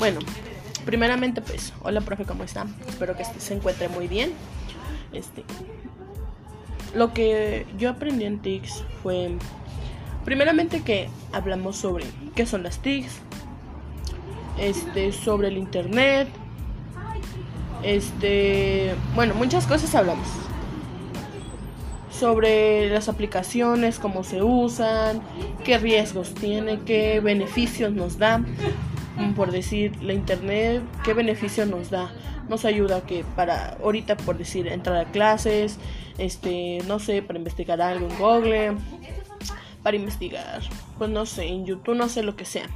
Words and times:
bueno, 0.00 0.18
primeramente 0.86 1.42
pues, 1.42 1.74
hola 1.82 2.00
profe, 2.00 2.24
¿cómo 2.24 2.42
está? 2.42 2.66
Espero 2.88 3.16
que 3.16 3.24
se 3.24 3.54
encuentre 3.54 3.88
muy 3.90 4.08
bien. 4.08 4.32
Este, 5.12 5.44
lo 6.94 7.12
que 7.12 7.66
yo 7.78 7.90
aprendí 7.90 8.24
en 8.24 8.40
TICS 8.40 8.82
fue, 9.02 9.36
primeramente 10.24 10.80
que 10.80 11.10
hablamos 11.32 11.76
sobre 11.76 12.06
qué 12.34 12.46
son 12.46 12.62
las 12.62 12.78
TICS, 12.78 13.12
este, 14.58 15.12
sobre 15.12 15.48
el 15.48 15.58
internet, 15.58 16.28
este, 17.82 18.94
bueno, 19.14 19.34
muchas 19.34 19.66
cosas 19.66 19.94
hablamos. 19.94 20.26
Sobre 22.10 22.88
las 22.88 23.10
aplicaciones, 23.10 23.98
cómo 23.98 24.24
se 24.24 24.42
usan, 24.42 25.20
qué 25.62 25.76
riesgos 25.76 26.34
tiene, 26.34 26.80
qué 26.86 27.20
beneficios 27.20 27.92
nos 27.92 28.16
da. 28.16 28.42
Por 29.36 29.52
decir, 29.52 30.02
la 30.02 30.12
internet, 30.12 30.82
qué 31.04 31.14
beneficios 31.14 31.68
nos 31.68 31.90
da. 31.90 32.10
Nos 32.48 32.64
ayuda 32.64 33.02
que 33.02 33.24
para 33.36 33.76
ahorita, 33.82 34.16
por 34.16 34.36
decir, 34.36 34.66
entrar 34.66 34.96
a 34.96 35.10
clases, 35.10 35.78
este, 36.18 36.78
no 36.86 36.98
sé, 36.98 37.22
para 37.22 37.38
investigar 37.38 37.80
algo 37.80 38.08
en 38.08 38.18
Google, 38.18 38.76
para 39.82 39.96
investigar, 39.96 40.60
pues 40.98 41.10
no 41.10 41.26
sé, 41.26 41.46
en 41.46 41.64
YouTube, 41.64 41.94
no 41.94 42.08
sé 42.08 42.22
lo 42.22 42.36
que 42.36 42.44
sea 42.44 42.68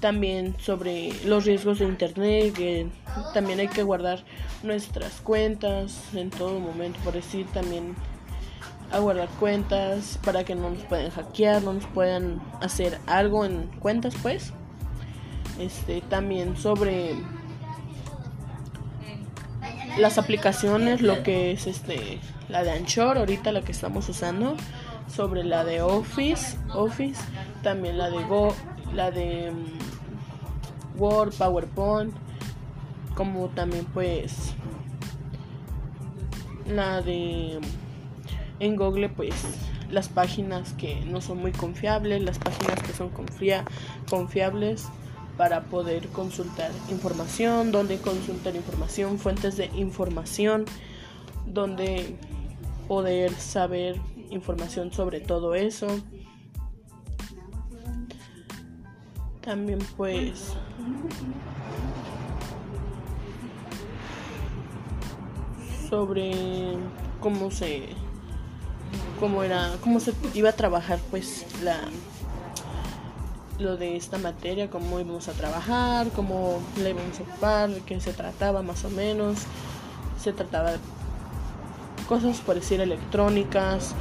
también 0.00 0.54
sobre 0.60 1.12
los 1.24 1.44
riesgos 1.44 1.80
de 1.80 1.86
internet, 1.86 2.54
que 2.54 2.86
también 3.34 3.60
hay 3.60 3.68
que 3.68 3.82
guardar 3.82 4.24
nuestras 4.62 5.20
cuentas 5.20 6.14
en 6.14 6.30
todo 6.30 6.58
momento, 6.60 6.98
por 7.02 7.14
decir 7.14 7.46
también 7.46 7.96
a 8.90 8.98
guardar 9.00 9.28
cuentas 9.40 10.18
para 10.24 10.44
que 10.44 10.54
no 10.54 10.70
nos 10.70 10.82
puedan 10.84 11.10
hackear, 11.10 11.62
no 11.62 11.74
nos 11.74 11.86
puedan 11.86 12.40
hacer 12.60 12.98
algo 13.06 13.44
en 13.44 13.66
cuentas 13.80 14.14
pues. 14.22 14.52
Este 15.58 16.00
también 16.02 16.56
sobre 16.56 17.14
las 19.98 20.18
aplicaciones, 20.18 21.02
lo 21.02 21.22
que 21.22 21.50
es 21.52 21.66
este 21.66 22.20
la 22.48 22.62
de 22.62 22.70
Anchor, 22.70 23.18
ahorita 23.18 23.52
la 23.52 23.62
que 23.62 23.72
estamos 23.72 24.08
usando, 24.08 24.56
sobre 25.08 25.44
la 25.44 25.64
de 25.64 25.82
Office, 25.82 26.56
Office, 26.72 27.20
también 27.62 27.98
la 27.98 28.10
de 28.10 28.22
Go, 28.24 28.54
la 28.94 29.10
de 29.10 29.50
mm, 29.50 31.00
Word, 31.00 31.34
PowerPoint, 31.34 32.14
como 33.14 33.48
también 33.48 33.84
pues 33.86 34.54
la 36.66 37.02
de 37.02 37.58
en 38.60 38.76
Google 38.76 39.08
pues 39.08 39.34
las 39.90 40.08
páginas 40.08 40.74
que 40.74 41.00
no 41.06 41.20
son 41.20 41.38
muy 41.38 41.52
confiables, 41.52 42.22
las 42.22 42.38
páginas 42.38 42.80
que 42.82 42.92
son 42.92 43.08
confia 43.08 43.64
confiables 44.08 44.86
para 45.38 45.62
poder 45.62 46.08
consultar 46.08 46.72
información, 46.90 47.70
donde 47.70 47.98
consultar 47.98 48.56
información, 48.56 49.20
fuentes 49.20 49.56
de 49.56 49.66
información, 49.76 50.64
donde 51.46 52.16
poder 52.88 53.32
saber 53.34 54.00
información 54.30 54.92
sobre 54.92 55.20
todo 55.20 55.54
eso. 55.54 55.86
También 59.40 59.78
pues 59.96 60.54
sobre 65.88 66.76
cómo 67.20 67.50
se 67.50 67.88
cómo 69.20 69.42
era 69.42 69.70
cómo 69.80 70.00
se 70.00 70.12
iba 70.34 70.50
a 70.50 70.52
trabajar 70.52 70.98
pues 71.10 71.46
la 71.62 71.78
lo 73.58 73.76
de 73.76 73.96
esta 73.96 74.18
materia, 74.18 74.70
cómo 74.70 75.00
íbamos 75.00 75.28
a 75.28 75.32
trabajar, 75.32 76.08
cómo 76.14 76.60
la 76.76 76.90
íbamos 76.90 77.18
a 77.18 77.22
ocupar, 77.22 77.70
qué 77.86 78.00
se 78.00 78.12
trataba 78.12 78.62
más 78.62 78.84
o 78.84 78.90
menos. 78.90 79.38
Se 80.20 80.32
trataba 80.32 80.72
de 80.72 80.78
cosas 82.08 82.38
por 82.38 82.54
decir 82.54 82.80
electrónicas, 82.80 83.94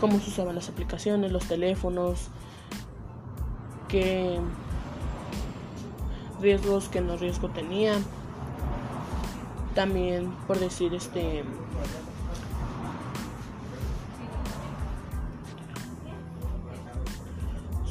cómo 0.00 0.18
se 0.20 0.30
usaban 0.30 0.54
las 0.54 0.68
aplicaciones, 0.68 1.32
los 1.32 1.44
teléfonos, 1.44 2.28
qué 3.88 4.38
riesgos 6.40 6.88
que 6.88 7.00
no 7.00 7.16
riesgo 7.16 7.48
tenía. 7.48 7.94
También 9.74 10.32
por 10.46 10.58
decir 10.58 10.94
este 10.94 11.44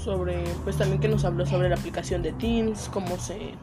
sobre 0.09 0.43
pues 0.63 0.75
también 0.75 0.99
que 0.99 1.07
nos 1.07 1.23
habló 1.23 1.45
sobre 1.45 1.69
la 1.69 1.75
aplicación 1.75 2.23
de 2.23 2.31
Teams, 2.31 2.89
cómo 2.91 3.19
se 3.19 3.53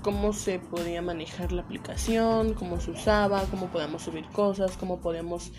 cómo 0.00 0.32
se 0.32 0.60
podía 0.60 1.02
manejar 1.02 1.50
la 1.50 1.62
aplicación, 1.62 2.54
cómo 2.54 2.78
se 2.78 2.92
usaba, 2.92 3.42
cómo 3.50 3.66
podíamos 3.66 4.02
subir 4.02 4.26
cosas, 4.26 4.76
cómo 4.76 5.00
podíamos 5.00 5.50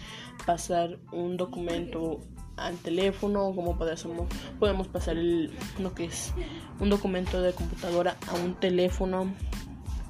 pasar 0.45 0.97
un 1.11 1.35
documento 1.35 2.21
al 2.55 2.77
teléfono, 2.77 3.51
cómo 3.53 3.77
podemos, 3.77 4.27
podemos 4.59 4.87
pasar 4.87 5.17
el, 5.17 5.51
lo 5.77 5.93
que 5.93 6.05
es 6.05 6.33
un 6.79 6.89
documento 6.89 7.41
de 7.41 7.51
computadora 7.51 8.15
a 8.29 8.35
un 8.35 8.55
teléfono, 8.55 9.33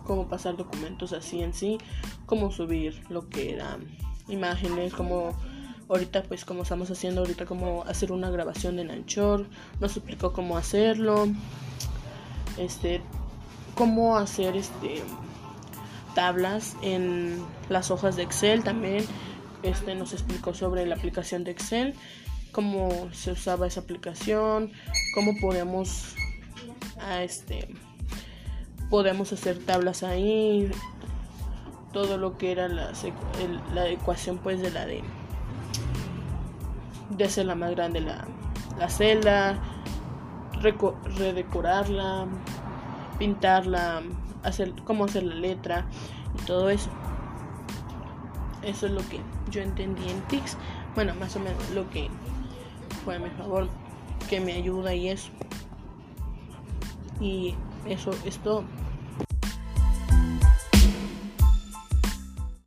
cómo 0.04 0.28
pasar 0.28 0.58
documentos 0.58 1.12
así 1.12 1.42
en 1.42 1.56
sí, 1.56 1.80
cómo 2.28 2.52
subir 2.52 3.02
lo 3.10 3.30
que 3.30 3.56
eran 3.56 3.98
imágenes, 4.28 4.94
cómo 4.94 5.36
ahorita 5.90 6.24
pues 6.24 6.46
como 6.46 6.64
estamos 6.64 6.90
haciendo 6.92 7.22
ahorita 7.22 7.46
cómo 7.46 7.84
hacer 7.84 8.12
una 8.12 8.30
grabación 8.30 8.80
en 8.80 8.92
Anchor, 8.92 9.48
nos 9.80 9.98
explicó 9.98 10.32
cómo 10.32 10.58
hacerlo, 10.58 11.28
este, 12.58 13.02
cómo 13.76 14.18
hacer 14.18 14.56
este 14.56 15.02
tablas 16.16 16.76
en 16.82 17.44
las 17.70 17.92
hojas 17.92 18.16
de 18.16 18.24
Excel 18.24 18.64
también 18.64 19.06
este 19.64 19.96
nos 19.96 20.14
explicó 20.14 20.54
sobre 20.54 20.86
la 20.86 20.96
aplicación 20.96 21.44
de 21.44 21.52
Excel 21.52 21.94
cómo 22.52 23.10
se 23.14 23.32
usaba 23.32 23.68
esa 23.68 23.82
aplicación, 23.82 24.72
cómo 25.14 25.36
podemos 25.40 26.16
a 27.00 27.24
este 27.24 27.68
podemos 28.90 29.32
hacer 29.34 29.60
tablas 29.60 30.02
ahí, 30.02 30.70
todo 31.94 32.18
lo 32.18 32.38
que 32.38 32.52
era 32.52 32.68
la, 32.68 32.92
la 33.74 33.88
ecuación 33.88 34.40
pues 34.40 34.62
de 34.62 34.72
la 34.72 34.86
de 34.86 35.04
de 37.10 37.26
hacer 37.26 37.46
la 37.46 37.56
más 37.56 37.72
grande 37.72 38.02
la, 38.02 38.26
la 38.78 38.90
celda, 38.90 39.60
redecorarla, 41.18 42.28
pintarla, 43.18 44.02
hacer 44.44 44.74
cómo 44.86 45.06
hacer 45.06 45.24
la 45.24 45.36
letra 45.36 45.86
y 46.42 46.46
todo 46.46 46.70
eso. 46.70 46.90
Eso 48.64 48.88
es 48.88 48.92
lo 48.92 49.08
que 49.10 49.20
yo 49.50 49.62
entendí 49.62 50.10
en 50.10 50.22
TICS. 50.24 50.58
Bueno, 50.96 51.14
más 51.16 51.36
o 51.36 51.40
menos 51.40 51.70
lo 51.72 51.90
que 51.90 52.10
fue 53.06 53.20
mi 53.20 53.30
favor, 53.32 53.70
que 54.30 54.40
me 54.40 54.54
ayuda 54.54 54.94
y 54.94 55.10
eso. 55.10 55.30
Y 57.20 57.56
eso 57.86 58.12
es 58.26 58.38
todo. 58.40 58.64